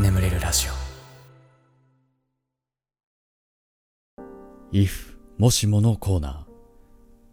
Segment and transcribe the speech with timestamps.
[0.00, 0.88] 眠れるラジオ。
[4.72, 6.48] If もしものコーナー。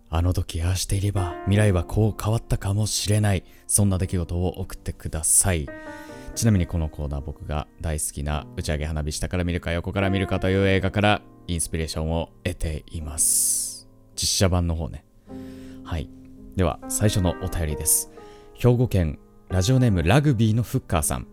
[0.09, 3.43] あの時ああしていれば未来はこう変わったかもしれない。
[3.67, 5.67] そんな出来事を送ってください。
[6.35, 13.87] ちなみにこのコーナー僕が大好きな打ち上げ花火下から見るか横から見るかという映画からインスピレーションを得ています。
[14.15, 15.05] 実写版の方ね。
[15.83, 16.09] はい。
[16.55, 18.11] では最初のお便りです。
[18.53, 21.27] 兵庫県ラジオネームラグビーのフッカーさん、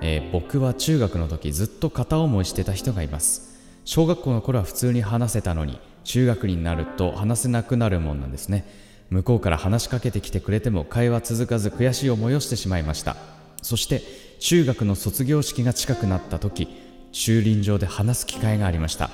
[0.00, 3.60] えー僕は中学の時ずっと片思いしてた人がいます。
[3.84, 8.64] 小学校の頃は普通に話せたのに中学になると話せなくなるもんなんですね。
[9.10, 13.16] 向こうから話しかけてきてくれても会話続かず悔しい思いをしてしまいました。
[13.60, 14.02] そして
[14.38, 16.68] 中学の卒業式が近くなった時
[17.10, 19.10] 駐輪場で話す機会がありました。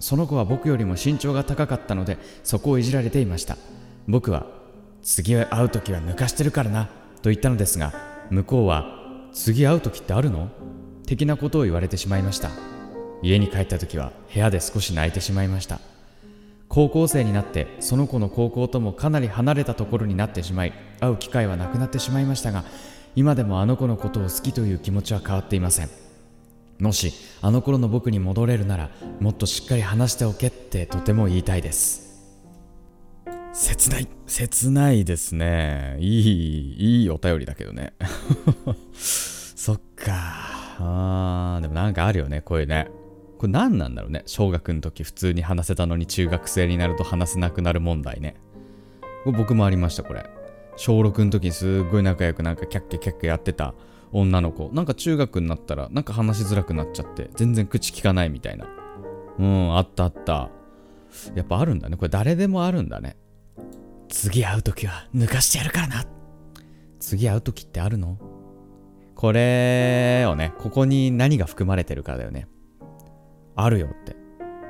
[0.00, 3.58] その子は僕よりも身長が高かったのでそこをいじられていました。
[4.08, 4.46] 僕は
[5.02, 6.88] 次会う時は抜かしてるからな。
[7.22, 7.92] と言ったのですが
[8.30, 8.86] 向こうは
[9.32, 10.48] 次会う時ってあるの？
[11.06, 12.50] 的なことを言われてしまいました。
[13.22, 15.80] 家に帰った時は部屋で少し泣いてしまいました。
[16.68, 22.64] 高校生になってその子の高校ともかなり離れたところになってしまい会う機会はなくなってしまいましたが
[23.14, 25.88] 今でもあの子のことを好きという気持ちは変わっていません。
[26.78, 28.90] もしあの頃の僕に戻れるなら
[29.20, 32.05] もっとしっかり話しておけってとても言いたいです。
[33.58, 34.08] 切ない。
[34.26, 35.96] 切ないですね。
[35.98, 37.94] いいいいお便りだけどね。
[38.92, 40.12] そっか。
[40.78, 42.90] あーでもなんかあるよねこういうね。
[43.38, 44.24] これ何なんだろうね。
[44.26, 48.36] 小学の時普通に話せたのに中学生になると話せなくなる問題ね。
[49.24, 50.26] 僕もありましたこれ。
[50.76, 53.72] 小6の時にすっごい仲良くなんかキャッキャキャッキャやってた
[54.12, 54.68] 女の子。
[54.74, 58.66] なんか中学になったらなんか話しづらくなっちゃって全然口聞かないみたいな。
[59.38, 60.50] うんあったあった。
[61.34, 61.96] やっぱあるんだね。
[61.96, 63.16] これ誰でもあるんだね。
[64.08, 66.04] 次会う時は抜かしてやるからな。
[67.00, 68.18] 次会う時ってあるの？
[69.14, 72.48] これをねここに何が含まれてるかだよね。
[73.54, 74.16] あるよって。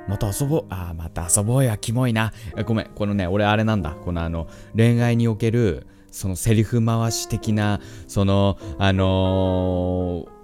[0.07, 0.65] また遊ぼう。
[0.69, 2.31] あーまた遊ぼうやキモいな。
[2.65, 3.91] ごめんこのね俺あれなんだ。
[3.91, 10.37] このあの恋愛におけるそのセリフ回し的なそのあのー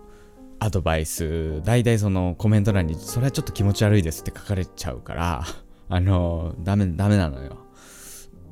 [0.60, 5.44] アドバイス大体そのコメント欄にそれはちょっと気持ち悪いですって書かれちゃうから
[5.90, 7.63] あのーダメダメなのよ。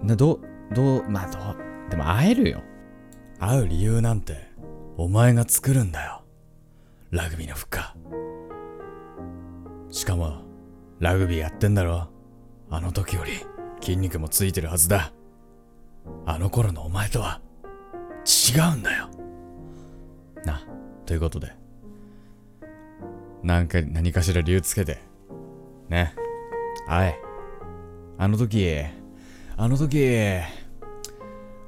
[0.03, 0.39] など
[0.73, 2.62] どうまあどうでも会えるよ。
[3.39, 4.47] 会う理由なんて
[4.97, 6.23] お前が作るんだよ。
[7.09, 7.81] ラグビーの負荷。
[9.94, 10.44] しかも
[11.00, 12.09] ラグビーやってんだろ。
[12.69, 13.34] あの時より
[13.81, 15.11] 筋肉もついてるはずだ。
[16.25, 17.41] あの頃のお前とは
[18.25, 19.09] 違うんだよ。
[20.45, 20.61] な
[21.06, 21.51] ということで。
[23.44, 25.00] なんか何かしら理由つけて。
[25.90, 26.16] ね。
[26.88, 27.19] はい
[28.17, 28.63] あの時
[29.63, 30.39] あの時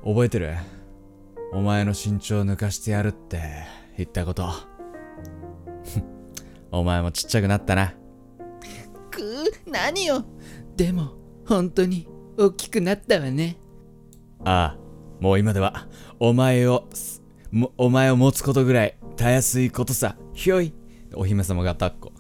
[0.04, 0.56] 覚えてる？
[1.54, 3.40] お前の身長抜かしてやるって
[3.98, 4.50] 言ったこと。
[6.74, 7.94] お前もちっちゃくなったな。
[9.12, 10.26] くー何よ
[10.76, 11.14] でも
[11.46, 13.58] 本当に大きくなったわね。
[14.44, 14.78] ああ
[15.20, 15.88] もう今では
[16.20, 16.90] お前を
[17.78, 20.74] お前を持つことぐらいたやすいことさひょい。
[21.14, 22.12] お姫様が抱っこ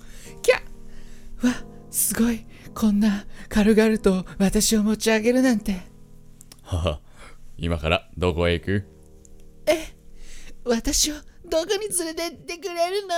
[0.44, 0.58] キャ
[1.42, 1.48] ッ！
[1.48, 5.82] わすごいこんな軽々と私を持ち上げるなんて。
[6.64, 7.00] はは。
[7.58, 8.86] 今からどこへ行く？
[10.66, 13.14] 私をどこに連れてってくれるの？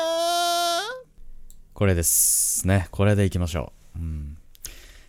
[1.73, 2.87] これですね。
[2.91, 4.37] これで行きましょう、うん、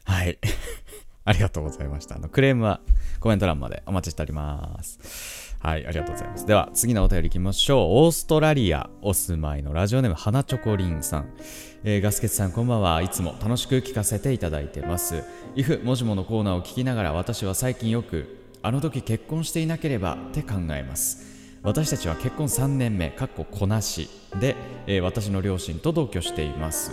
[0.05, 0.39] はい。
[1.25, 2.17] ありがとうございました。
[2.17, 2.81] あのクレームは
[3.21, 6.47] コメント欄までお待ちしておりますはいありがとうございます。
[6.47, 8.05] では次のお便り行きましょう。
[8.05, 11.29] オーストラリアお住まいのラジオネーム花チョコリンさん、
[11.85, 13.03] えーガスケツさんこんばんは。
[13.03, 15.25] いつも楽しく聞かせていただいてます。
[15.57, 21.59] if もしものコーナーを聞きながら私は最近よくあの時結婚していなければって考えます。
[21.63, 24.09] 私たちは結婚3年目かっこ子なし。
[24.39, 24.55] で、
[24.87, 26.93] えー私の両親と同居しています。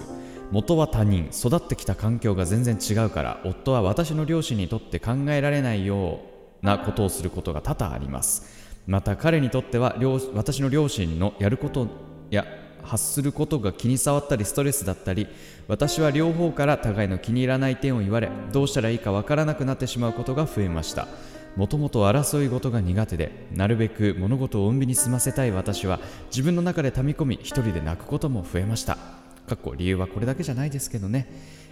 [0.51, 1.29] 元は他人。
[1.31, 6.32] 育ってきた環境が全然違うから夫は私の両親にとって考えられないよう
[6.63, 8.63] なことをすることが多々あります。
[8.87, 9.95] また彼にとっては
[10.33, 11.87] 私の両親のやること
[12.31, 12.45] や
[12.81, 15.27] 発することが気に障ったりストレスだったり
[15.69, 21.07] 私は両方から互いの気に入らない点を言われどうしたらいいかわからなくなってしまうことが増えました。
[21.55, 25.99] もともと争い事が苦手でなるべく物事を穏便に済ませたい私は
[26.31, 29.22] 自分の中で溜み込み一人で泣くことも増えました。
[29.47, 31.27] かっこ理由はこれだけじゃないですけどね、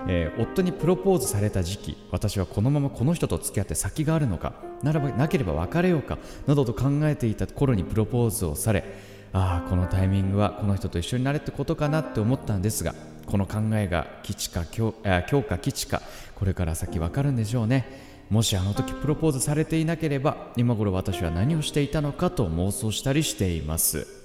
[0.07, 4.53] えー夫にプロポーズされた時期私はこのままこの人と付き合って先があるのか
[4.83, 8.83] ならばなければ別れようかなどと考えていた頃にプロポーズをされ
[9.33, 12.93] ああこのタイミングはこの人と一緒になれってことかなって思ったんですが
[13.25, 16.01] この考えが吉か強あ強か吉か
[16.35, 18.09] これから先わかるんでしょうね。
[18.29, 24.20] もしあの時プロポーズされていなければ今頃私は何をしていたのかと妄想したりしています。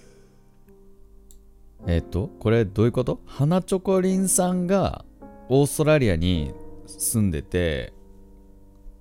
[1.86, 3.20] えっとこれどういうこと？
[3.26, 5.04] 花チョコリンさんが
[5.48, 6.52] オーストラリアに
[6.86, 7.92] 住んでて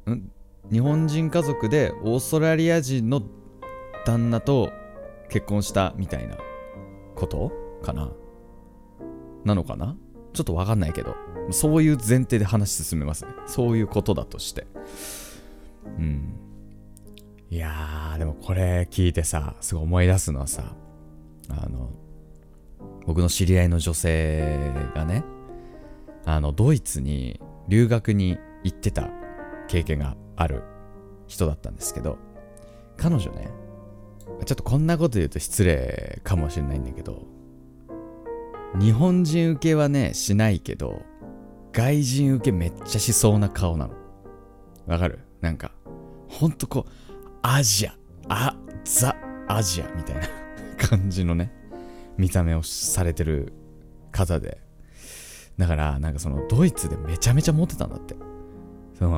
[0.08, 0.32] ん？
[0.72, 3.22] 日本人家族でオーストラリア人の
[4.06, 4.72] 旦那と
[5.30, 6.38] 結婚したみたいな
[7.16, 7.52] こと？
[7.82, 8.12] かな？
[9.44, 9.96] なのかな？
[10.34, 11.16] ちょっとわかんないけど。
[11.52, 13.32] そういう前提で話進めますね。
[13.46, 14.68] そういうことだとして。
[16.00, 16.40] うん。
[17.50, 20.76] いやーでもこれ聞いてさすごい思い出すのはさ
[21.50, 21.92] あの
[23.06, 25.24] 僕の知り合いの女性がね
[26.25, 29.10] あのドイツに留学に行ってた
[29.68, 30.63] 経験がある
[31.28, 32.18] 人だったんですけど
[32.98, 33.50] 彼女ね
[34.46, 37.24] ちょっとこんなこと言うと失礼かもしれないんだけど
[38.80, 41.01] 日本人受けはねしないけど
[41.72, 43.94] 外人受けめっちゃしそうな顔なの。
[44.88, 45.19] わかる？
[45.42, 45.72] なんか
[46.30, 46.92] ほんとこう
[47.42, 47.96] アジア
[48.30, 48.56] あ
[48.86, 49.13] ザ
[49.48, 50.22] アジアみたいな
[50.88, 51.51] 感じのね。
[52.18, 53.54] 見た目をされてる
[54.12, 54.62] 方で。
[55.58, 58.16] だからなんかそのドイツでめちゃめちゃモテたんだって。
[59.00, 59.06] う。
[59.06, 59.10] ん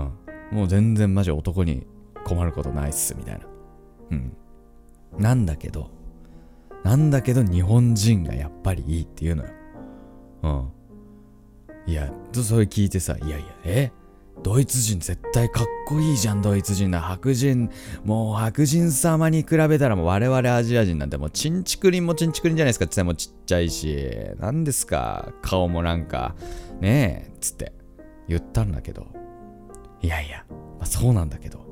[0.52, 1.86] もう全然マジ男に
[2.24, 3.46] 困ることないっすみたいな。
[4.12, 4.38] うん。
[5.18, 5.90] なんだけど
[6.84, 9.50] なんだけど日本人がやっぱりいいって言うのよ。
[10.44, 10.72] うん。
[11.92, 13.92] いやそれ聞いてさいやいやえ？
[14.44, 16.92] ドイツ人絶対かっこいいじゃんドイツ人。
[16.92, 17.69] な白人
[18.06, 22.86] もう白人様に比べたらもう我々アジア人なんてもうチンチクリンもチンチクリンじゃないですか。
[22.86, 23.98] ってもちっちゃいし
[24.39, 25.34] 何ですか。
[25.42, 26.36] 顔もなんか。
[26.80, 27.38] ねえ。
[27.42, 27.74] つって。
[28.28, 29.07] 言ったんだけど。
[30.01, 31.38] いやいや、まあ、そうなんだ。
[31.38, 31.66] けど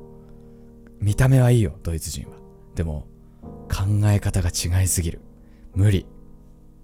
[1.00, 2.38] 見た目はいいよドイツ人は
[2.74, 3.08] でも
[3.70, 5.22] 考え方が違いすぎる。
[5.74, 6.00] 無理。
[6.02, 6.04] っ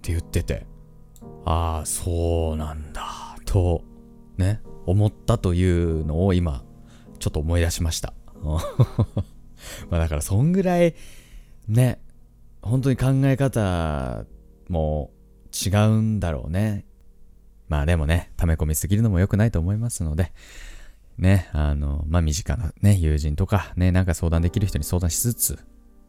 [0.02, 0.66] て言ってて。
[1.44, 3.36] ああそうなんだ。
[3.44, 3.82] と。
[4.36, 4.60] ね。
[4.86, 6.62] 思ったというのを今
[7.18, 8.14] ちょっと思い出しました。
[9.90, 10.94] まだからそんぐらい
[11.68, 12.00] ね
[12.62, 14.24] 本当に考え方
[14.68, 15.10] も
[15.52, 16.84] 違うんだろうね。
[17.68, 20.32] まあでもね溜め込みすぎるのも良くないと思いますので
[21.16, 25.58] ねあのまあ身近なね友人とかねなんか相談できる人に相談しつつ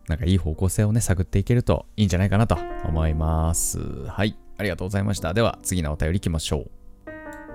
[0.08, 3.80] なんかいい方向性をね探っていけるといいんじゃないかなと思います。
[4.08, 5.34] はいありがとうございました。
[5.34, 6.83] では次のお便り行きましょう。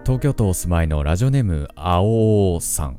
[0.09, 2.99] 東京都お住まいのラジオネーム青さん、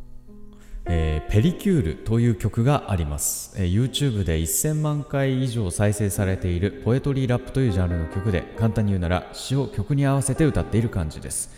[0.86, 11.50] えー、ペリキュールという曲があります、えー、YouTube で1000万回以上再生されているポエトリーラップというジャンルの曲で簡単に言うなら詩を曲に合わせて歌っている感じです。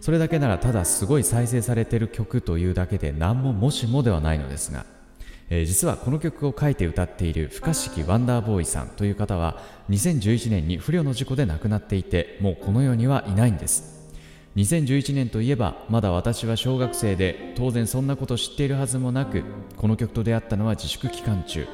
[0.00, 4.86] それだけならただすごい再生されてる曲というだけで何ももしもではないのですが
[5.52, 13.99] えー、実はこの曲を書いて歌っている深敷ワンダーボーイさんという方は2011年に不慮の事故で亡くなっていてもうこの世にはいないんです。
[14.56, 19.44] 2011年といえばまだ私は小学生で当然そんなこと知っているはずもなく
[19.76, 21.66] この曲と出会ったのは自粛期間中。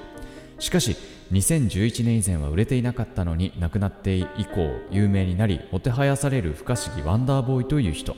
[0.59, 0.97] しかし
[1.33, 8.17] 2011年以前は売れていなかったのに亡くなって以降有名になりもてはやされる深敷ワンダーボーイという人。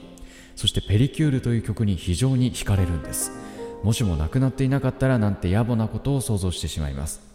[0.56, 3.30] そしてペリキュールという曲に非常に惹かれるんです。
[3.84, 7.27] もしも亡くなっていなかったらなんて野暮なことを想像してしまいます。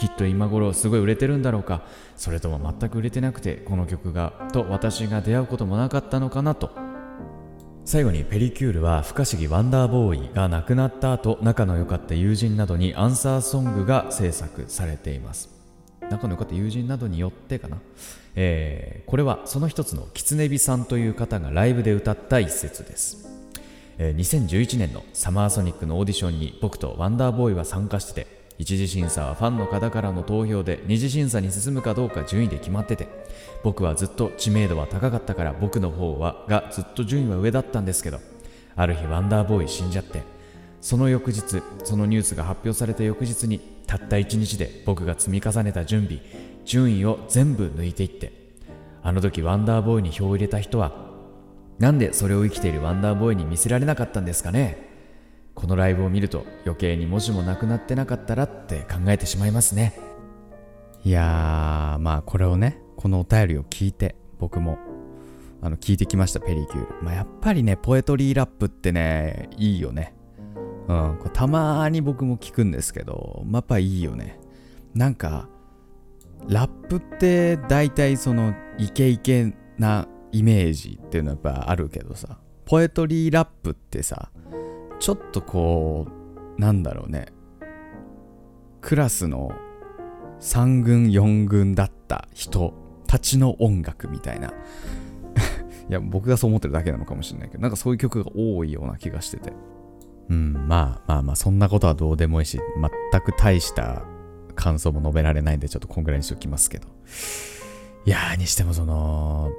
[0.00, 1.82] きっと今頃すごい売れてるんだろうか。
[2.16, 6.70] それとも全く売れてなくてこの曲がと私が出会うこともなかったのかなと。
[7.84, 15.50] 最後にペリキュールは不可思議ワンダーボーイが亡くなった後仲の良かった友人などにアンサーソングが制作されています。
[16.08, 17.76] 仲の良かった友人などによってかな、
[18.36, 23.28] えー、これはその一つのキツネビさんという方がライブで歌った一節です。
[23.98, 33.08] え、2011年のサマーソニックのオーディションに僕とワンダーボーイは参加してて一次審査はファンの方からの投票で二次審査に進むかどうか順位で決まってて
[33.64, 38.20] 僕はずっと知名度は高かったから僕の方はがずっと順位は上だったんですけど
[38.76, 40.22] ある日ワンダーボーイ死んじゃって
[40.82, 46.20] その翌日そのニュースが発表された翌日にたった一日で僕が積み重ねた準備
[46.66, 48.30] 順位を全部抜いていって
[49.02, 50.92] あの時ワンダーボーイに票を入れた人は
[51.78, 54.89] なんでそれを生きているワンダーボーイに見せられなかったんですかね？
[55.60, 59.92] このライブを見ると余計にもしもなくなってなかったらって考えてしまいますね。
[61.04, 64.78] いやーまあこれをねこのお便りを聞いて僕も
[65.60, 70.14] あの聞いてきましたペリキュール、まあ、やっぱりねポエトリーラップってねいいよね。
[70.88, 74.40] うんこれたまに僕も聞くんですけど、まあ、やっぱいいよね。
[74.94, 75.46] なんか
[76.48, 84.30] ラップって大体そのイケイケなイメージっていうのはやっぱあるけどさポエトリーラップってさ
[85.00, 86.06] ちょっとこ
[86.56, 87.26] うなんだろうね
[88.80, 89.52] クラスの
[90.40, 92.74] 3軍4軍だった人
[93.06, 94.48] たちの音楽みたいな
[95.88, 99.52] いや僕がそう思ってるだけなのかもしれないけどなんかそういう曲が多いような気がしてて
[100.30, 102.58] うん、まあまあまあ、そんなことはどうでもいいし、
[103.12, 104.04] 全く大した
[104.54, 106.88] 感想も述べられないんで、ちょっとこんぐらいにしておきますけど。
[108.06, 109.50] いやー、にしてもその、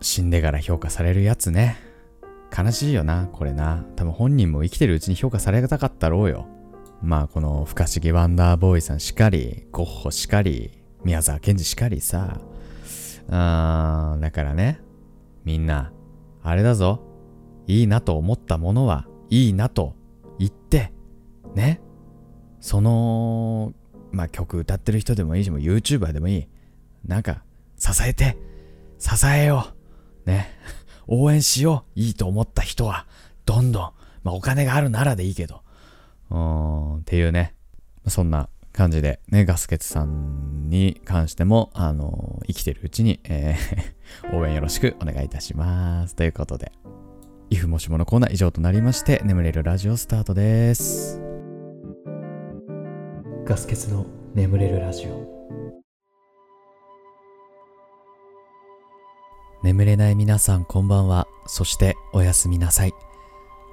[0.00, 1.76] 死んでから評価されるやつね。
[2.56, 3.84] 悲しいよな、これな。
[3.96, 6.46] 多分本人も生きてるうちに評価されたかったろうよ。
[7.02, 12.40] まあ、この不可思議ワンダーボーイさんしかり、ゴッホしかり、宮沢賢治しかりさ。
[13.30, 14.80] あー、だからね、
[15.44, 15.92] みんな、
[16.42, 17.02] あれだぞ。
[17.66, 19.94] いいなと思ったものは、いいなと
[20.38, 20.92] 言って、
[21.54, 21.80] ね。
[22.60, 23.72] その、
[24.12, 26.48] まあ曲歌ってる人でもいいし、も YouTuber でもいい。
[27.06, 27.44] なんか、
[27.78, 28.36] 支えて、
[28.98, 29.68] 支えよ
[30.26, 30.28] う。
[30.28, 30.50] ね。
[31.06, 32.00] 応援しよう。
[32.00, 33.06] いいと思った人は、
[33.46, 33.92] どんどん、
[34.22, 35.62] まあお金があるならでいいけど。
[36.30, 37.54] うん、っていうね。
[38.06, 44.00] そんな感じで、ね、ガスケツさんに関しても、あの生きてるうちに、えー
[44.34, 46.14] 応援よろしくお願いいたします。
[46.14, 46.72] ということで、
[47.50, 51.20] イフもしものコーナー以上となりまして、眠れるラジオスタートです。
[53.44, 55.39] ガスケツの眠れるラジオ。
[59.62, 61.28] 眠れない皆さんこんばんは。
[61.46, 62.94] そしておやすみなさい。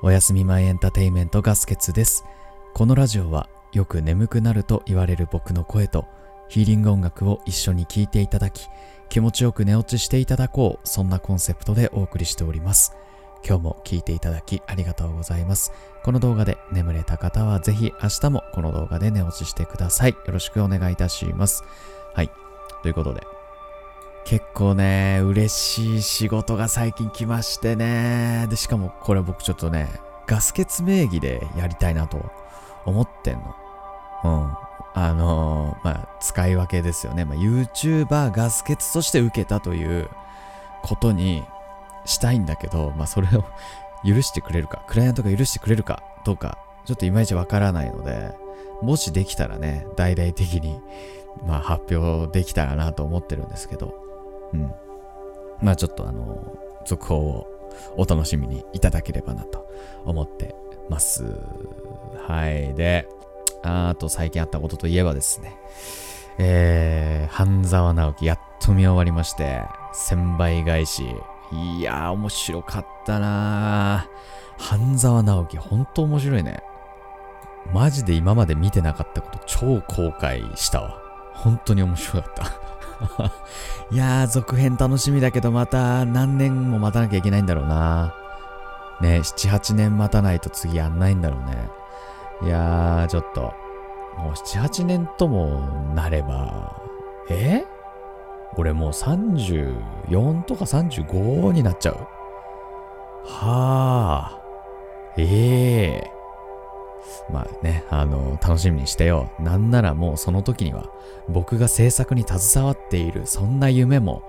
[0.03, 2.25] おやすみ前エンターテインメントガスケツです。
[2.73, 6.05] このラジオはよく眠くなると言われる僕の声と
[6.49, 8.67] ヒーリング音楽を一緒に聴いていただき
[9.07, 12.93] 気持ちよく寝落ちしていただこうそんなコンセプトでお送りしております。
[13.47, 15.71] 今日も聴いていただきありがとうございます。
[16.03, 20.11] この動画で眠れた方はぜひ明日もこの動画で寝落ちしてください。
[20.11, 21.63] よろしくお願いいたします。
[22.13, 22.29] はい。
[22.81, 23.21] ということで
[24.27, 28.45] 結構ね、嬉しい仕事が最近来ましてね。
[28.49, 29.87] で、しかもこれ僕ちょっとね、
[30.25, 32.29] ガス欠名義でやりたいなと
[32.85, 33.55] 思ってんの。
[34.25, 34.57] うん。
[34.95, 37.23] あのーまあ、使い分けですよね。
[37.23, 40.09] まあ、YouTuber ガス欠として受けたという
[40.83, 41.45] ことに
[42.03, 43.45] したいんだけど、まあ、それを
[44.05, 48.35] 許してくれるか、クライアントが許してくれるかどうか、ちょっといまいちわからないので、
[48.81, 50.81] もしできたらね、大々的に、
[51.45, 54.06] まあ、発表できたらなと思ってるんですけど、
[54.57, 54.71] うん。
[55.61, 57.47] まあちょっとあの、続報を
[57.97, 59.67] お楽しみにいただければなと
[60.05, 60.55] 思って
[60.89, 61.23] ます。
[62.27, 62.73] はい。
[62.75, 63.07] で、
[63.63, 65.57] あと最近あったことといえばですね、
[66.39, 71.03] えー、半沢直樹やっと見終わりまして、千倍返し。
[71.51, 76.61] いやー、面白かったなー半沢直樹、ほんと面白いね。
[77.73, 81.01] マジで今まで見てなかったこと超後悔したわ。
[81.33, 82.66] 本当に面白かった。
[83.91, 88.13] いやー、続編楽しみだけど、また何年も待たなきゃいけないんだろうな。
[89.01, 91.69] ね、7、8年待たないと次やんないんだろうね。
[92.43, 93.53] いやー、ちょっと、
[94.17, 95.61] もう7、8年とも
[95.93, 96.81] なれば、
[97.29, 97.65] え？
[98.55, 101.95] 俺もう34とか35になっちゃう？
[103.27, 104.39] はあ、
[105.17, 106.11] ええ
[107.31, 109.31] まあね、あの、楽しみにしてよ。
[109.39, 110.89] なんならもうその時には、
[111.29, 114.23] 僕が制作に携わっている、そんな夢も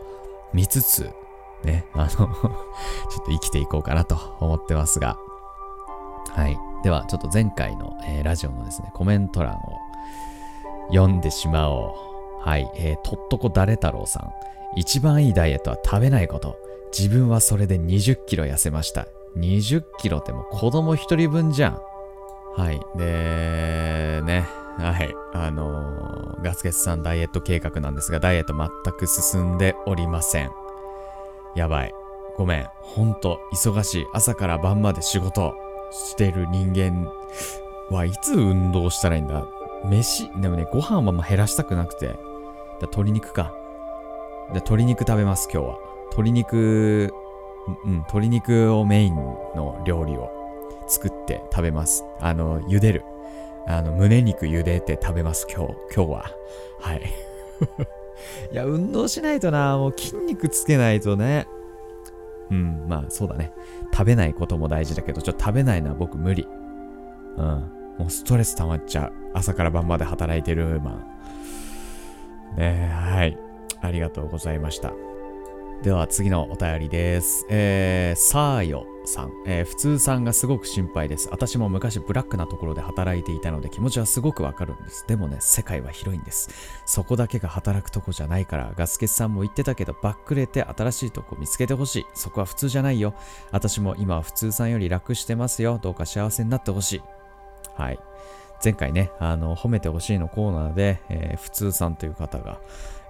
[0.53, 1.11] 見つつ、
[1.65, 2.31] ね、あの ちょっ
[3.25, 5.19] と生きていこうかなと思ってますが。
[6.31, 6.59] はい。
[6.83, 9.59] では、ちょっと前回の、えーラジオのですね、コメント欄を
[10.91, 11.95] 読んでしまお
[12.45, 12.49] う。
[12.49, 12.71] はい。
[12.77, 14.33] えーとっとこ誰太郎さん。
[14.77, 16.57] 一番いいダイエットは食べないこと。
[16.97, 19.07] 自分はそれで20キロ痩せました。
[19.37, 21.81] 20キロってもう子供一人分じゃん。
[22.59, 22.81] はい。
[22.97, 24.49] で、ね。
[24.79, 25.15] はい。
[25.33, 30.51] あのーガスケツさんダイエット計画なんですが、ダイエット全く進んでおりません。
[31.55, 31.95] やばい。
[32.37, 32.69] ごめん。
[32.81, 34.07] ほんと、忙しい。
[34.13, 35.55] 朝から晩まで仕事
[35.93, 37.09] してる人間
[37.91, 39.47] はいつ運動したらいいんだ？
[39.85, 42.07] 飯、でもね、ご飯はま減らしたくなくて。
[42.07, 42.15] だ
[42.83, 43.53] 鶏肉か。
[44.49, 45.79] で鶏肉食べます、今日は。
[46.11, 47.13] 鶏肉、
[47.85, 50.31] うん、鶏肉をメインの料理を
[50.89, 52.05] 作って食べます。
[52.21, 53.05] あの、茹でる。
[53.67, 56.25] あの、胸肉茹でて食べます、今日、今日は。
[56.81, 57.03] はい。
[58.53, 61.47] いや、運動しないとな、もう筋肉つけないとね。
[62.51, 63.53] うん、まあそうだね。
[63.93, 66.49] 食べないことも大事だけど、ちょっと食べないのは僕無理。
[67.37, 67.45] うん。
[67.99, 69.13] もうストレス溜まっちゃう。
[69.35, 72.57] 朝から晩まで働いてるマン。
[72.57, 73.37] ねはい。
[73.81, 74.93] ありがとうございました。
[75.83, 77.47] では次のお便りです。
[77.49, 81.29] えー、サーヨさん、えー普通さんがすごく心配です。
[81.31, 85.05] 私も昔ブラックなところで働いていたので気持ちはすごくわかるんです。
[85.07, 86.51] でもね、世界は広いんです。
[86.85, 92.07] そこだけが働くとこじゃないから、ガスケさんも言ってたけど、バックれて新しいとこ見つけてほしい。
[92.13, 93.15] そこは普通じゃないよ。
[93.53, 95.79] 私も今は普通さんより楽してますよ。
[95.81, 97.03] どうか幸せになってほしい。
[97.77, 97.99] はい。
[98.63, 102.59] 前回ね、あの、褒めてほしいのコーナーで、えー普通さんという方が、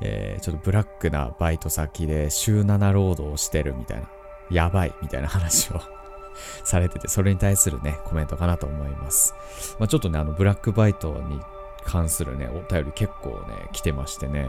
[0.00, 4.09] えーちょっとブラックなバイト先で週7労働をしてるみたいな、
[4.50, 5.81] やばいみたいな話を
[6.64, 9.35] されてて、それに対するね、コメントかなと思います。
[9.78, 11.40] まあ、ちょっとね、あの、ブラックバイトに
[11.85, 14.49] 関するね、お便り結構ね、来てましてね。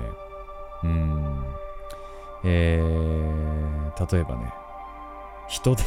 [0.84, 1.46] うーん。
[2.44, 4.54] えー、例えばね、
[5.48, 5.84] 人手、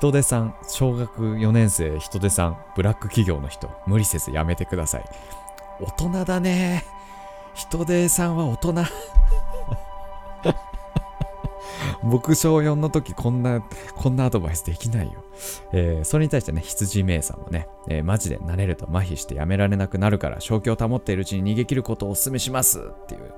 [0.00, 5.04] 人手さん、小学4年生人手さん、ブラック企業の人、無理せずやめてください。
[5.78, 6.86] 大人だね。
[7.52, 8.74] 人手さんは大人。
[12.02, 13.60] 僕小4の時こんな、
[13.94, 15.22] こんなアドバイスできないよ。
[15.72, 23.34] えーそれに対してね、羊名さんもね、えーマジで慣れると麻痺してやめられなくなるから、正気を保っているうちに逃げ切ることをお勧めしますっていう。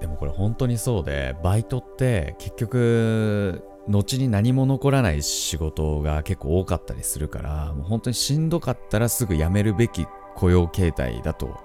[0.00, 11.58] でもこれ本当にそうで、バイトって結局、後に何も残らない仕事が結構多かったりするから、もう本当にしんどかったらすぐ辞めるべき雇用形態だと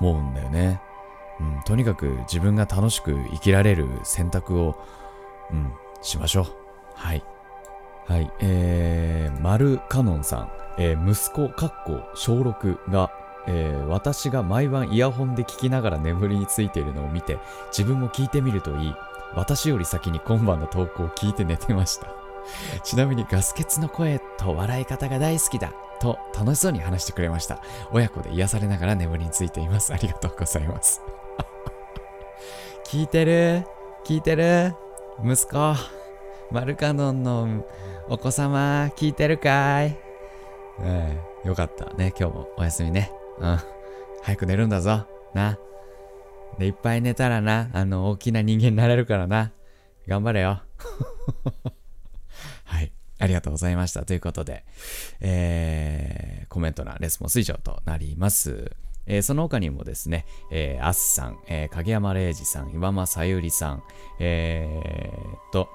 [0.00, 0.80] 思うんだよね。
[1.40, 4.76] うん、とにかく自分が楽しく生きられる選択を、
[5.50, 6.46] うん、しましょう。
[6.94, 7.24] はい。
[8.06, 8.30] はい。
[8.40, 13.10] えー、マルカノンさん、えー息子、かっこ小6が、
[13.48, 17.38] えー私が毎晩イヤホンで聞きながら眠りについているのを見て、
[17.76, 18.94] 自分も聞いてみるといい。
[19.34, 22.12] 私より先に今晩の投稿を聞いて寝てました。
[22.82, 25.72] ちなみにガス欠の声と笑い方が大好きだ。
[26.00, 27.60] と楽しそうに話してくれました。
[27.92, 29.92] 親子で癒されながら眠りについています。
[29.92, 31.02] ありがとうございます。
[32.86, 33.64] 聞いてる？
[34.04, 34.74] 聞いてる？
[35.22, 35.74] 息子？
[36.50, 37.64] マルカノンの
[38.08, 39.96] お子様、聞いてるかい？
[40.80, 42.12] ええよかったね。
[42.18, 43.12] 今日もおやすみね。
[43.38, 43.58] うん。
[44.22, 45.06] 早く寝るんだぞ。
[45.34, 45.58] な。
[46.58, 49.52] で、いっぱい寝たらな、あの、大きな人間になれるからな。
[50.06, 50.62] 頑張れよ。
[52.64, 52.92] はい。
[53.18, 54.04] ありがとうございました。
[54.04, 54.64] ということで、
[55.20, 58.72] えー、コメント欄、レスポンス以上となります。
[59.06, 63.82] えーその他にもですね、えー、アッさん、えー影山礼二さん、岩間さゆりさん、
[64.18, 65.68] えー、と、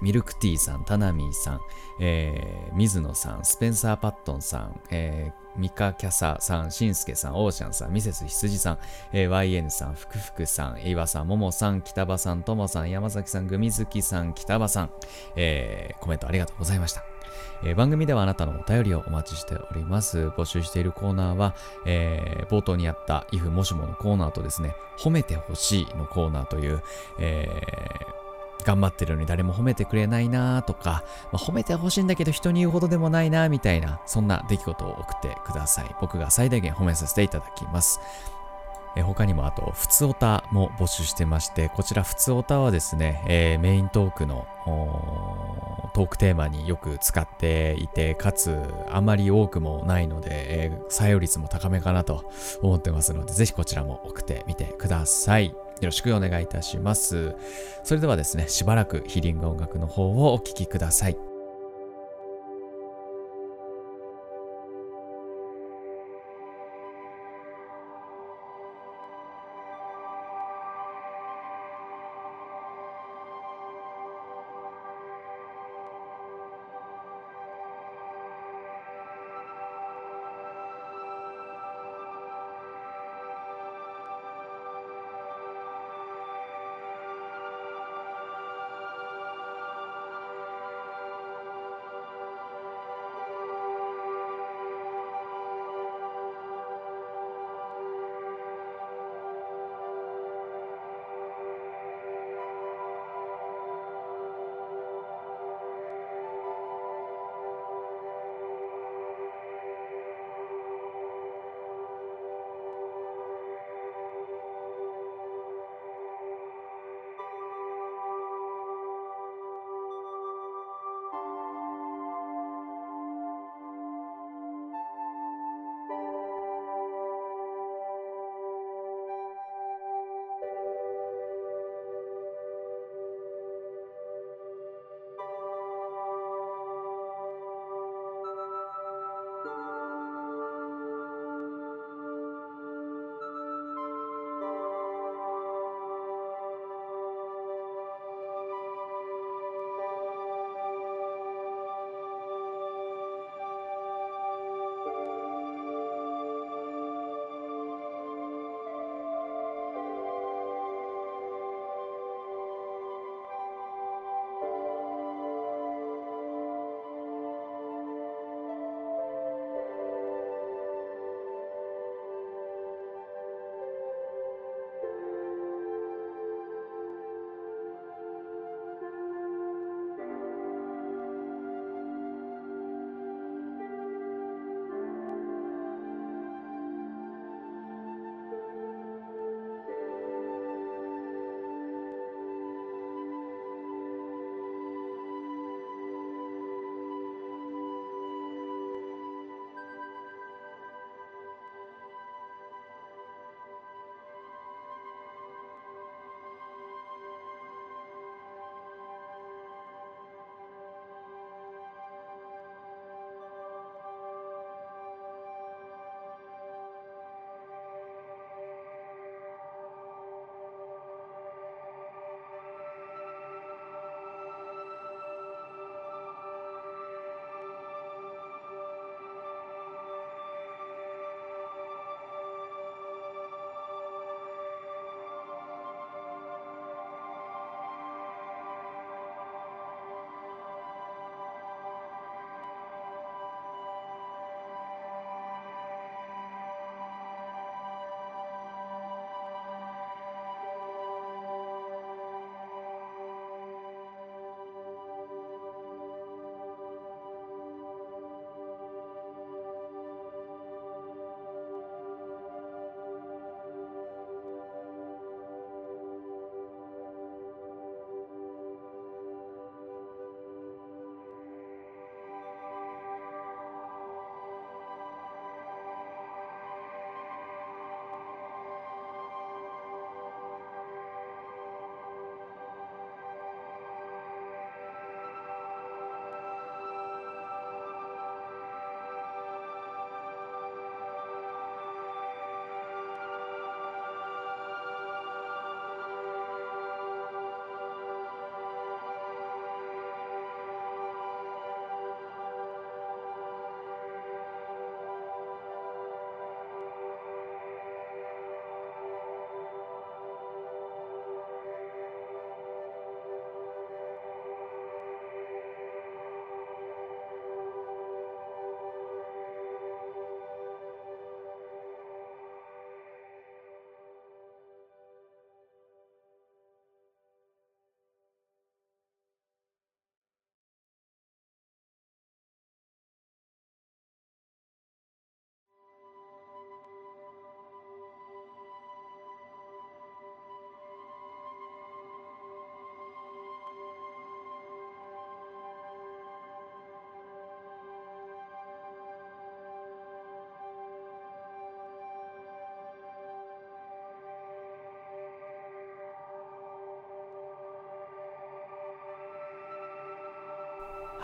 [0.00, 1.60] ミルクティーさん、タナミーさん、
[2.00, 8.78] えー、水野さん、スペンサー・パットンさん、えー、ミカキャサさん、シンスケさん、オーシャンさん、ミセス羊さん、
[9.12, 14.90] えー、YN さん、ふくふくさん、岩さん、ももさん、北場さん、ともさん、山崎さん、グミズキさん、北場さん、
[15.36, 17.02] えー、コメントありがとうございました。
[17.62, 20.28] えー番組ではあなたのお便りをお待ちしております。
[20.36, 21.54] 募集しているコーナーは、
[21.86, 26.82] えー冒頭にあった if もしものコーナーとですね、褒めてほしいのコーナーという、
[27.18, 28.29] えー
[28.64, 35.94] 頑張ってるのに誰も褒めてくれないなとか、まあ褒めてほしいんだけど人に言うほどでもないなみたいな、そんな出来事を送ってください。
[36.00, 38.00] 僕が最大限褒めさせていただきます。
[38.96, 44.48] え他にもあと、ふつおたも募集してまして、こちらふつおたはですね、えーメイントークの
[45.94, 50.28] トークテーマによく使っていて、かつあまり多くもないので、
[50.64, 55.54] えー採用率も高めかなと思ってますので、ぜひこちらも送ってみてください。
[55.80, 57.34] よろしくお願いいたします。
[57.82, 61.29] それではですね、しばらくヒーリング音楽の方をお聴きください。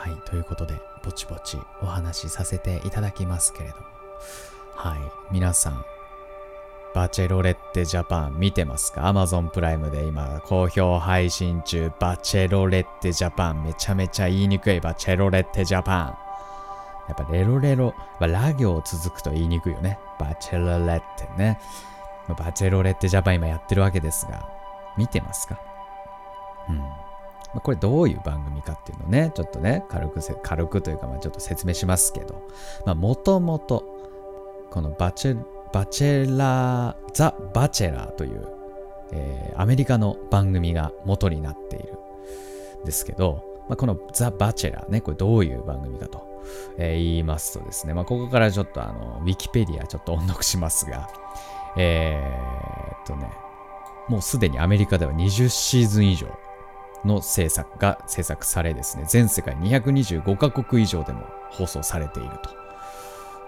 [0.06, 3.82] はい、ということで、ぼちぼちお話しさせていただきますけれども、
[4.76, 4.98] はい、
[5.32, 5.84] 皆さん、
[6.94, 13.64] バチェロレッテジャパン見てますか ?Amazon プライムで今好評配信中、バチェロレッテジャパン。
[13.64, 16.18] めちゃめちゃ言いにくいバチェロレッテジャパン。
[17.08, 19.98] やっぱレロレロ、ま、ラ行続くと言いにくいよね。
[20.20, 21.58] バチェロレッテね。
[22.28, 24.48] バチェロレッテジャパン今やってるわけですが、
[24.96, 25.58] 見てますか？
[26.68, 27.05] うん。
[27.54, 32.42] まあ、これどういう番組かっていうのをね、ちょっとね、軽くせ、軽くというか、まあちょっと説明しますけど、
[32.84, 33.84] まあもともと、
[34.70, 35.38] このバチェ、
[35.72, 38.48] バチェラー、ザ・バチェラーという、
[39.12, 41.94] えーアメリカの番組が元になっている
[42.82, 46.42] んですけど、まあ、このザ・バチェラーね、これどういう番組かと、
[46.76, 51.08] えー言いますとですね、まあ、ここからちょっとあの、ウィキペディアちょっと音読しますが、
[51.78, 53.30] えーっとね、
[54.08, 56.26] もうすでにアメリカでは20シーズン以上
[57.06, 62.66] の制作が制作されですね、全世界225カ国以上でも放送されていると。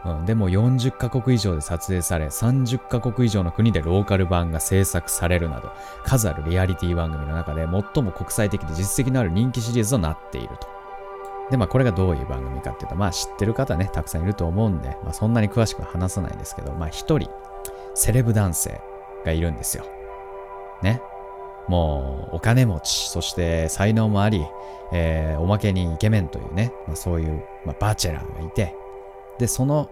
[0.04, 5.72] うん、でも40カ国以上で撮影され、30カ国以上の国でローカル版が制作されるなど、
[6.04, 10.68] 数あるリアリティ番組の中で最も国際的で実績のある人気シリーズとなっていると。
[11.50, 17.30] で、まあこれがどういう番組かっていうと、まあ知ってる方ね、たくさんいると思うんで、まあそんなに詳しくは話さないんですけど、まあ一人、
[17.94, 18.80] セレブ男性
[19.24, 19.84] がいるんですよ。
[20.82, 21.02] ね。
[21.68, 24.44] もうお金持ち、そして才能もあり、
[24.92, 28.74] えーおまけにイケメンというね、まあ、そういう、まあ、バチェラーがいて、
[29.38, 29.90] で、その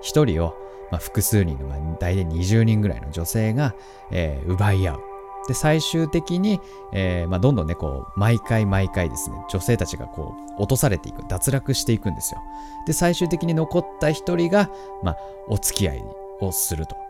[0.00, 0.54] 一人を、
[0.90, 3.74] まあ、複数人の、まあ、大体20人ぐらいの女性が、
[4.10, 5.00] えー奪い合う。
[5.46, 6.60] で、最終的に、
[6.92, 12.42] えーまあ、どんどんね、こう、毎回毎回ですね、女性たちがこう、落とされていく、脱落していくんですよ。
[12.86, 14.70] で、最終的に残った一人が、
[15.02, 15.16] まあ、
[15.48, 16.04] お付き合い
[16.40, 17.07] をすると。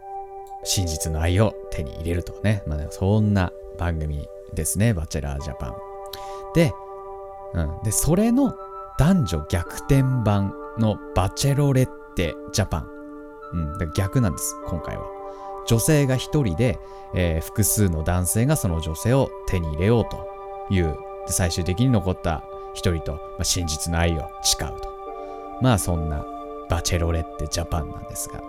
[0.64, 2.62] 真実の愛を手に入れるとね。
[2.66, 5.74] まあ、そんな番組ですね、バチェラージャパン。
[6.54, 6.72] で、
[7.54, 7.82] うん。
[7.84, 8.54] で、それの
[8.98, 12.88] 男女逆転版のバチェロレッテジャパン。
[13.52, 13.78] うん。
[13.78, 15.04] だ逆なんです、今回は。
[15.66, 16.78] 女性が一人で、
[17.14, 20.96] えー複数の男性がその女性を手に入れようという。
[21.30, 22.42] 最終的に残った
[22.74, 24.88] 一人と、まあ、真実の愛を誓うと。
[25.60, 26.24] まあ、そんな
[26.68, 28.40] バチェロレッテジャパンなんですが。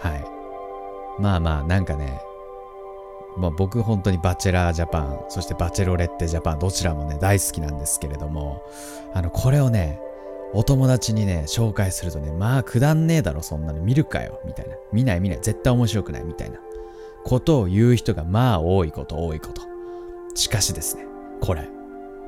[0.00, 0.33] はい。
[1.18, 2.20] まあまあ、なんかね、
[3.36, 8.62] まあ、僕本当にバチェラージャパン、そしてバチェロレッテジャパン、どちらもね、大好きなんですけれども、
[9.12, 10.00] あの、これをね、
[10.52, 14.76] お友達にね、紹介するとね、まあ、くだんねえだろ、そんなの見るかよ、みたいな。
[14.92, 16.60] 見ない見ない、絶対面白くない、みたいな。
[17.24, 19.62] ことを言う人がまあ多いこと多いこと。
[20.34, 21.06] しかしですね、
[21.40, 21.68] これ、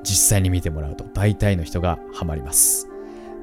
[0.03, 2.89] 実際に見てもらうと大体の人がハマります。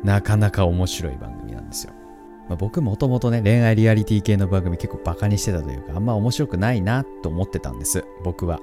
[0.03, 1.93] なかなか面白い番組なんですよ。
[2.49, 8.59] まあ、僕もともとね、恋愛リアリティ系の番組結構バカにしてたというか、あんま面白くないなと思ってたんです、僕は。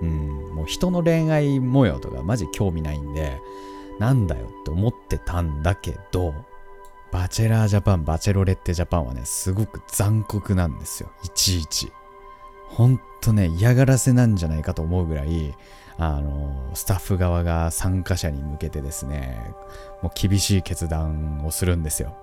[0.00, 3.38] うん、もう人の恋愛模様とかマジ興味ないんで、
[3.98, 6.34] なんだよって思ってたんだけど、
[7.12, 11.10] バチェラージャパン、バチェロレッテジャパンはね、すごく残酷なんですよ。
[11.24, 11.92] いちいち。
[12.68, 15.54] ほんとね、嫌がらせなんじゃないかと思うぐらい、
[15.98, 19.52] あの、スタッフ側が参加者に向けてですね、
[20.02, 22.16] もう厳しい決断をするんですよ。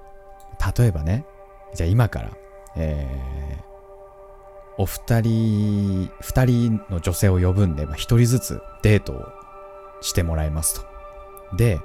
[0.78, 1.26] 例えばね、
[1.74, 2.32] じゃあ今から、
[2.76, 3.68] えー
[4.80, 9.26] お二人、二人の女性を呼ぶんで、まあ、一人ずつデートを
[10.02, 10.76] してもらいます
[11.50, 11.58] と。
[11.58, 11.80] で、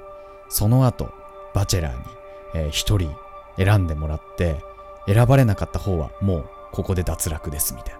[0.47, 1.11] その後、
[1.55, 2.03] バチェラーに、
[2.53, 3.11] えー一人
[3.57, 4.63] 選んでもらって、
[5.07, 7.99] 選ばれなかった方はもうここで脱落ですみたいな。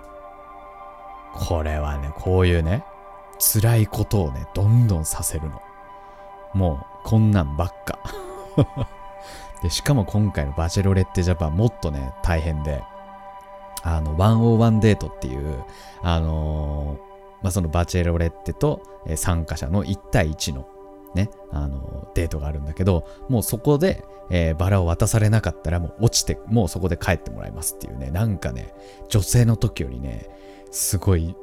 [1.33, 2.85] これはね、こういうね、
[3.39, 5.59] 辛いことをね、どんどんさせるの。
[6.53, 7.97] もう、こんなんばっか。
[9.63, 12.83] で、しかも今回のバチェロレッテジャパンもっとね、大変で、
[13.81, 15.63] あの、101デートっていう、
[16.01, 18.81] あのーまあ、そのバチェロレッテと、
[19.15, 20.67] 参加者の1対1の
[21.15, 28.73] ね、あのデートがあるんだけど、もうそこで、えーバラを渡されなかったらもう落ちて、もうそこで帰ってもらいますっていうね、なんかね、
[29.09, 30.29] 女性の時よりね、
[30.71, 31.35] すごい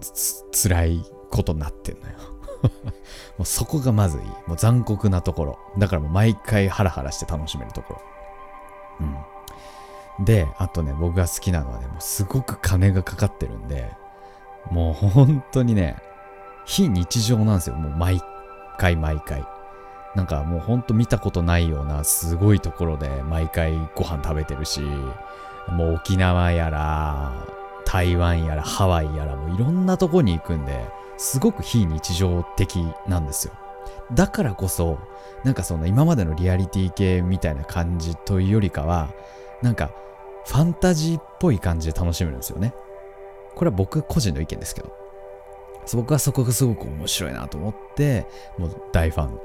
[0.00, 2.14] つ辛いことになってんのよ。
[3.38, 4.24] もうそこがまずいい。
[4.46, 5.58] もう残酷なところ。
[5.78, 8.00] だからもう毎回ハラハラして楽しめるところ。
[10.18, 10.24] うん。
[10.24, 13.90] で、あとね、僕が好きなのはね、もうすごく金がかかってるんで、
[14.70, 15.96] もう本当にね、
[16.66, 17.76] 非日常なんですよ。
[17.76, 18.20] もう毎
[18.78, 19.44] 回毎回。
[20.14, 24.80] なんかもうほんと見たことないようなすごいところで毎回ご飯食べてるし、
[25.68, 27.32] もう沖縄やら、
[27.84, 30.84] 台湾やら、ハワイやら、もういろんなとこに行くんで、
[31.20, 33.52] すごく非日常的なんですよ。
[34.14, 34.98] だからこそ、
[35.44, 39.12] なんかその今までのリアリティ系みたいな感じというよりかは、
[39.60, 39.92] なんか
[40.46, 42.72] ファンタジーっぽい感じで楽しめるんですよね。
[43.54, 44.96] これは僕個人の意見ですけど。
[45.92, 49.40] 僕はそこがすごく面白いなと思って、もう大ファン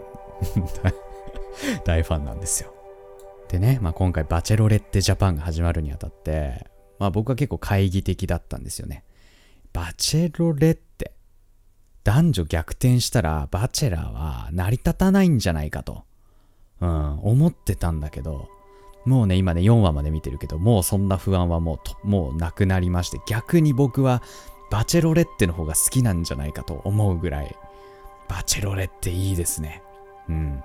[1.84, 2.74] 大ファンなんですよ。
[3.50, 6.68] でね、まあ、今回バチェロレッテジャパンが始まるにあたって、
[7.00, 9.04] まあ、僕は結構懐疑的だったんですよね。
[9.74, 10.78] バチェロレッ。
[12.06, 16.04] 男女逆転したらバチェラーは成り立たないんじゃないかと、
[16.80, 18.48] うん、思ってたんだけど、
[19.06, 24.22] もうね、今ね、4話まで見てるけど、もうそんな不安はもう、もうなくなりまして、逆に僕は
[24.72, 27.56] バチェロレッテの方が好きなんじゃないかと思うぐらい、
[28.30, 29.82] バチェロレッテいいですね。
[30.30, 30.64] うん。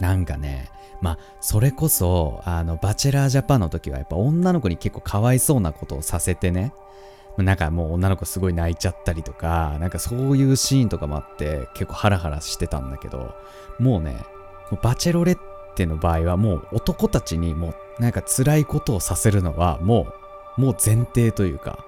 [0.00, 6.72] なんかね、まあ、それこそ、あの、バチェラージャパンの時はやっぱ女の子に結構かわいそうなことをさせてね、
[7.38, 13.34] なんかもう女の子すごい泣いちゃったりとか、なんかそういうシーンとかもあって結構ハラハラしてたんだけど、
[13.78, 14.24] もうね、
[14.82, 15.38] バチェロレッ
[15.74, 20.06] テの場合はもう男たちにもうなんか辛いことをさせるのはも
[20.58, 21.84] う、もう前提というか、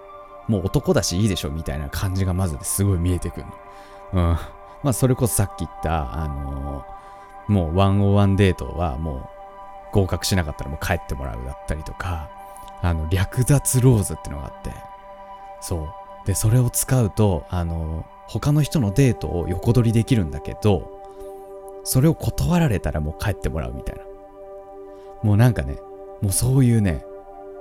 [0.49, 3.53] もう男だしいいでしょみたいな感じがまずすごい見えてくるの。
[4.13, 4.39] うん。
[4.83, 6.95] まあそれこそさっき言った、あのー
[7.49, 9.29] もう101デートはもう
[9.93, 12.29] 合格しなかったらもう帰ってもらうだったりとか、
[12.83, 14.73] あの、略奪ローズってのがあって、
[15.65, 15.89] そ
[16.25, 16.27] う。
[16.27, 21.03] で、それを使うと、あの、他の人のデートを横取りできるんだけど、
[21.85, 24.03] それを断られたらもう帰ってもらうみたいな。
[25.23, 25.79] もうなんかね、
[26.21, 27.05] もうそういうね、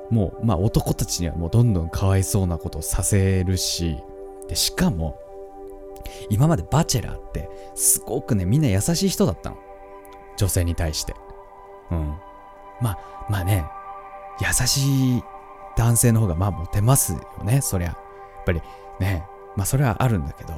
[0.09, 3.97] もう、まあ男たちにはもうどんどんかわいそうなことをさせるし、
[4.49, 5.17] で、しかも、
[6.29, 9.57] 今までバチェラーって、すごくね、みんな優しい人だったの。
[10.35, 11.15] 女性に対して。
[11.91, 12.17] うん。
[12.81, 13.65] まあ、まあね、
[14.41, 15.23] 優しい
[15.75, 17.87] 男性の方がまあモテますよね、そりゃ。
[17.87, 18.61] やっぱり
[18.99, 20.53] ね、まあそれはあるんだけど、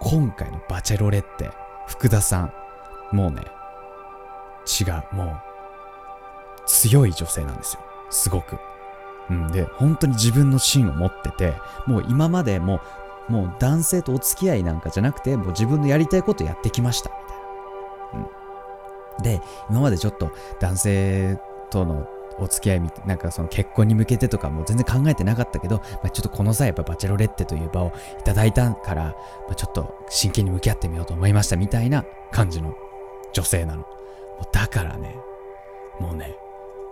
[0.00, 1.50] 今回のバチェロレッテ、
[1.86, 2.52] 福田さん、
[3.12, 3.42] もうね、
[4.80, 5.42] 違う、もう、
[6.66, 7.80] 強い女性なんですよ。
[8.10, 8.58] すごく。
[9.30, 11.54] うん、で、本当に自分の芯を持ってて、
[11.86, 12.80] もう今までも
[13.28, 18.28] う、もう男性とお付き合いなんかじゃなくて、もう自分のやりたいことやってきました、みたいな。
[19.16, 19.22] うん。
[19.22, 21.38] で、今までちょっと男性
[21.70, 22.06] との
[22.38, 29.14] お付き合いみなんかその結婚に向けてとかも全然考えてなかったけど、まあ、ちょっとこの際やっぱバチェロレッテという場をいただいたから、ま
[29.52, 32.74] あ、ちょっと真剣に向き合ってみようと思いましたみたいな感じの
[33.32, 33.86] 女性なの。
[34.52, 35.16] だからね、
[36.00, 36.36] もうね、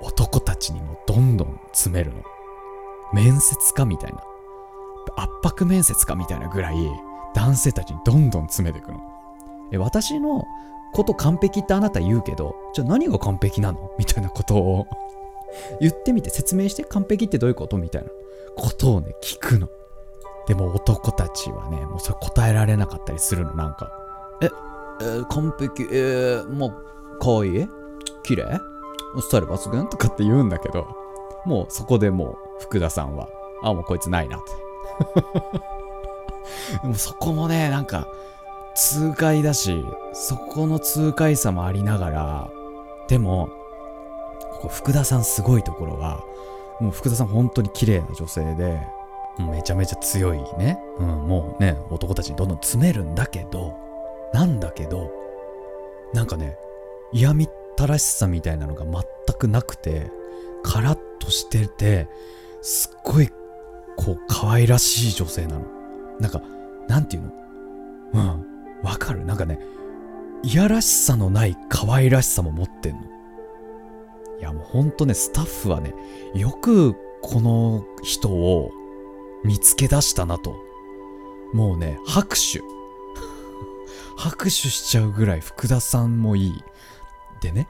[0.00, 2.22] 男たちにもどんどん詰めるの。
[3.12, 4.22] 面接かみたいな。
[5.16, 6.76] 圧迫面接かみたいなぐらい
[7.34, 9.00] 男性たちにどんどん詰めていくの。
[9.72, 10.46] え、私の
[10.92, 13.90] こと完璧ってあなた言うけど、じゃあ何が完璧なの？
[13.98, 14.86] みたいなことを
[15.80, 17.76] 言ってみて説明して完璧ってどういうこと？
[17.78, 18.08] みたいな。
[18.56, 19.68] ことをね、聞くの。
[20.46, 23.92] でも男たちはね、もうそれ答えられなかったりするの、なんか。
[24.42, 24.46] え、
[25.00, 27.68] えー完璧、えー、もう、可愛い？
[28.22, 28.60] 綺麗？
[29.20, 29.88] スタイル抜群？
[29.88, 30.86] とかって言うんだけど、
[31.46, 33.28] もうそこでもう福田さんは、
[33.62, 34.50] あ、もうこいつないなって。
[36.82, 38.08] でもそこもね、なんか、
[38.74, 42.50] 痛快だし、そこの痛快さもありながら、
[43.08, 43.48] でも、
[44.60, 46.22] ここ福田さんすごいところは、
[46.80, 48.80] もう福田さん本当に綺麗な女性で、
[49.38, 50.78] めちゃめちゃ強いね。
[50.98, 53.74] うん、もうね、男たちにどんどん詰めるんだけど、
[54.34, 55.10] なんだけど、
[56.12, 56.58] なんかね、
[57.12, 59.02] 嫌みったらしさみたいなのが全
[59.38, 60.10] くなくて、
[60.62, 62.08] カラッとしてて、
[62.60, 63.28] すっごい、
[63.96, 65.64] こう、可愛らしい女性なの。
[66.20, 66.42] なんか、
[66.86, 67.32] なんていうの？
[68.12, 69.24] うん、わかる？
[69.24, 69.58] なんかね、
[70.42, 73.00] いやらしさのない可愛らしさも持ってんの。
[74.40, 75.94] いやもうほんとね、スタッフはね、
[76.34, 78.72] よくこの人を
[79.44, 80.56] 見つけ出したなと。
[81.52, 82.62] もうね、拍手。
[84.16, 86.64] 拍手しちゃうぐらい福田さんもいい。
[87.40, 87.68] でね、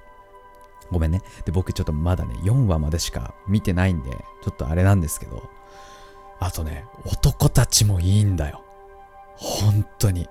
[0.92, 1.22] ごめんね。
[1.44, 5.48] で、僕ちょっとまだね、4話までしか見てないんで、ちょっとあれなんですけど、
[6.38, 8.64] あとね、男たちもいいんだよ。
[9.36, 10.28] 本当に。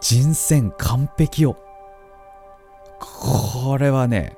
[0.00, 1.56] 人選完璧よ。
[3.00, 4.36] これはね、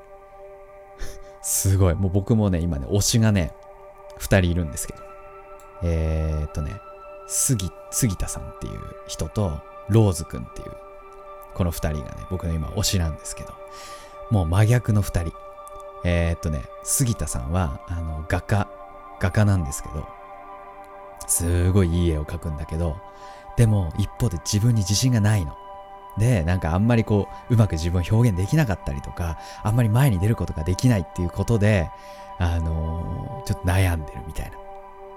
[1.46, 1.94] すごい。
[1.94, 3.54] もう僕もね、今ね、推しがね、
[4.18, 4.98] 二人いるんですけど。
[5.85, 6.72] えーっとね、
[7.28, 10.72] 杉、杉田さんっていう人と、ローズくんっていう、
[11.54, 13.54] この二人がね、僕の今推しなんですけど、
[14.28, 15.32] もう真逆の二人。
[16.04, 18.66] えーっとね、杉田さんは、あの、画家、
[19.20, 20.04] 画家なんですけど、
[21.28, 22.96] すごいいい絵を描くんだけど、
[23.56, 25.56] でも一方で自分に自信がないの。
[26.18, 31.90] で、なんかあんまりこう、うまく自分を表現できなかったりとか、あんまり前に出ることができないっていうことで、
[32.38, 34.57] あのーちょっと悩んでるみたいな。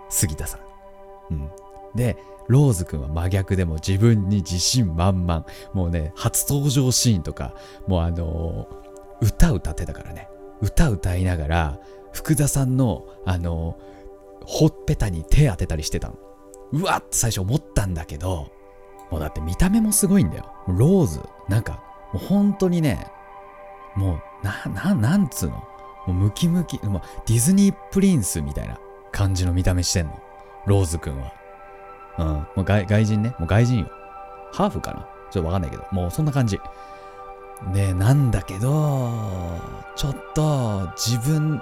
[0.09, 1.33] 杉田さん。
[1.33, 1.49] うん。
[1.95, 5.45] で、ローズくんは真逆でも自分に自信満々。
[5.73, 7.53] もうね、初登場シーンとか、
[7.87, 10.29] もうあのー歌歌ってたからね。
[10.61, 11.79] 歌歌いながら、
[12.13, 13.89] 福田さんの、あのー
[14.45, 16.15] ほっぺたに手当てたりしてたの。
[16.71, 18.47] うわって最初思ったんだけど、
[19.09, 20.45] もうだって見た目もすごいんだよ。
[20.67, 21.81] ローズ、なんか
[22.13, 23.07] もう本当にね、
[23.95, 25.55] もう、な、な、なんつうの？
[25.55, 25.63] も
[26.07, 28.79] うムキムキ、もうディズニープリンスみたいな
[29.11, 30.19] 感じの見た目してんの。
[30.65, 31.33] ローズくんは。
[32.17, 32.27] うん。
[32.27, 33.35] もう外外人ね。
[33.39, 33.87] もう外人よ。
[34.53, 35.07] ハーフかな？
[35.31, 35.85] ちょっとわかんないけど。
[35.91, 36.59] もうそんな感じ。
[37.73, 39.11] で、なんだけど、
[39.95, 41.61] ちょっと自分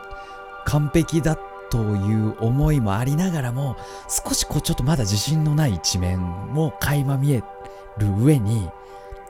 [0.66, 3.78] 完璧だったという思いもありながらも、
[4.08, 7.44] 少しこうちょっとまだ自信のない一面も垣間見え
[7.98, 8.70] る上に、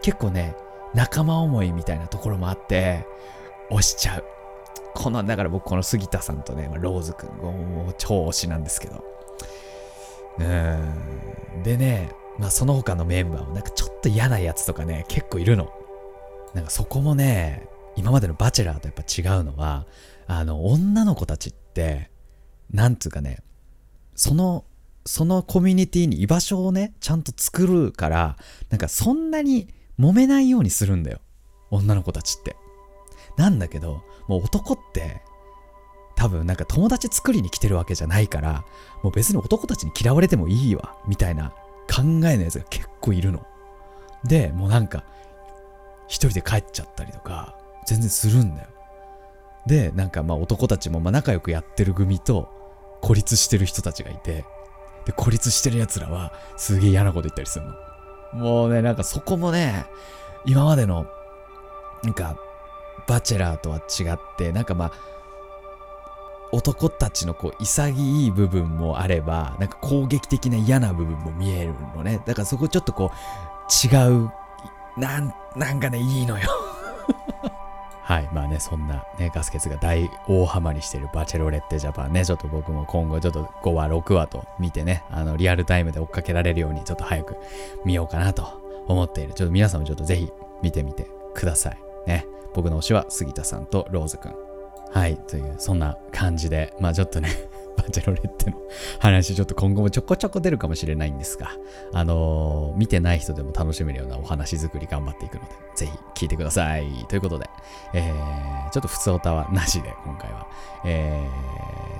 [0.01, 0.55] 結構ね、
[0.93, 3.05] 仲間思いみたいなところもあって、
[3.69, 4.25] 押しちゃう。
[4.93, 9.03] この、だから僕この杉田さんとね、ローズくん、も超推しなんですけど。
[10.39, 10.77] うー
[11.59, 11.63] ん。
[11.63, 15.71] でね、まあその他のメンバーもなんかちょっと嫌なやつとかね、結構いるの。
[16.53, 19.85] なんかそこもね、今までのバチェラーとやっぱ違うのは、
[20.27, 22.09] あの、女の子たちって、
[22.71, 23.39] なんつうかね、
[24.15, 24.65] その、
[25.05, 28.37] そのコミュニティに居場所をね、ちゃんと作るから、
[28.69, 31.19] なんかそんなに揉めないようにするんだよ。
[31.71, 32.55] 女の子たちって。
[33.37, 35.21] なんだけど、もう男って、
[36.15, 38.65] 多分なんか友達作りに来てるわけじゃないから、
[39.03, 41.51] もう別に男たちに嫌われてもいいわ、みたいな
[41.87, 43.45] 考えのやつが結構いるの。
[44.23, 45.03] で、もうなんか、
[46.07, 48.67] 一人で帰っちゃったりとか、全然するんだよ。
[49.67, 52.56] で、なんかまあ男たちもまあ仲良くやってる組と
[53.01, 54.45] 孤立してる人たちがいて、
[55.05, 57.73] で、孤立してる奴らはすげえ嫌なこと言ったりするの。
[58.33, 59.85] もうね、なんかそこもね、
[60.45, 61.05] 今までの、
[62.03, 62.37] なんか、
[63.07, 64.91] バチェラーとは違って、なんかまあ、
[66.51, 72.21] 男たちのこう潔い部分もあれば、なんか攻撃的な嫌な部分も見えるのね。
[72.25, 74.31] だからそこちょっとこう、違う、
[74.97, 76.49] なん、なんかね、いいのよ。
[78.07, 78.29] はい。
[78.31, 87.35] まあね、そんなね、ガスケツが大大ハマりしてるバチェロレッテジャパンね、ちょっと僕も今後ちょっと5話、6話と見てね、あの、リアルタイムで追っかけられるようにちょっと早く
[87.83, 89.33] 見ようかなと思っている。
[89.33, 90.31] ちょっと皆さんもちょっとぜひ
[90.63, 91.77] 見てみてください。
[92.07, 92.25] ね。
[92.53, 94.35] 僕の推しは杉田さんとローズくん。
[94.93, 95.17] はい。
[95.27, 97.29] という、そんな感じで、まあちょっとね、
[97.77, 98.57] バチェロレッテの
[98.99, 101.51] 話、ちょっと今後もちょこちょこ出るかもしれないんですが、
[101.93, 107.05] あのー見てない人でも楽しめるようなお話作り頑張っていくので、ぜひ聞いてください。
[107.07, 107.49] ということで、
[107.93, 110.47] えー、ちょっと普通オタはなしで、今回は、
[110.85, 111.27] え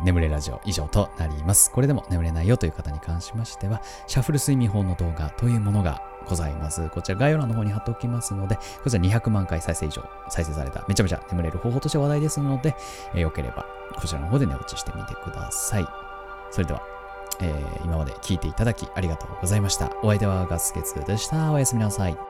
[0.01, 1.71] ー、眠れラジオ以上となります。
[1.71, 6.89] これでも眠れないよという方に関しましては、シャッフル睡眠法の動画というものがございます。
[6.89, 12.75] こちら概要欄の方に貼っておきますので、こちら200万回再生以上再生された、めちゃめちゃ眠れる方法として話題ですので、
[13.13, 13.65] えーよければ
[13.95, 15.87] こちらの方で寝落ちしてみてください。
[16.51, 16.81] それでは、
[17.39, 19.91] えー今まで聞いていただきありがとうございました。
[20.03, 21.51] お相手はガスケツでした。
[21.51, 22.26] おやすみなさい。